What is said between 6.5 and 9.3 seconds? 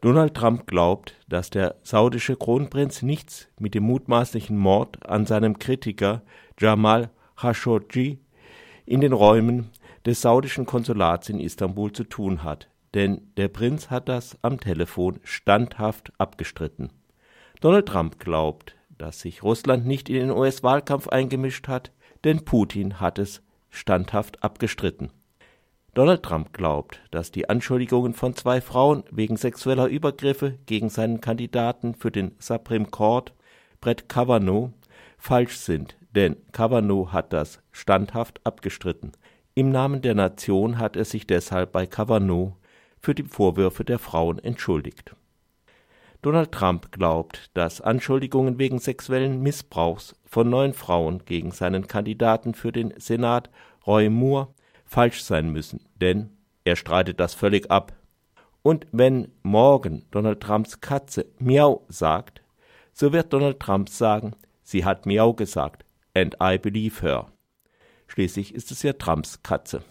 Jamal Khashoggi in den